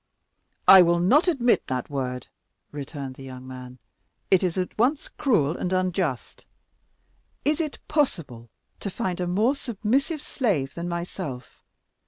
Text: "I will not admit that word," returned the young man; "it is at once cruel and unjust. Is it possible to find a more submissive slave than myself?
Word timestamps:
"I 0.67 0.81
will 0.81 0.97
not 0.97 1.27
admit 1.27 1.67
that 1.67 1.91
word," 1.91 2.25
returned 2.71 3.13
the 3.17 3.23
young 3.23 3.45
man; 3.47 3.77
"it 4.31 4.41
is 4.41 4.57
at 4.57 4.75
once 4.75 5.07
cruel 5.09 5.55
and 5.55 5.71
unjust. 5.71 6.47
Is 7.45 7.61
it 7.61 7.77
possible 7.87 8.49
to 8.79 8.89
find 8.89 9.19
a 9.21 9.27
more 9.27 9.53
submissive 9.53 10.23
slave 10.23 10.73
than 10.73 10.89
myself? 10.89 11.63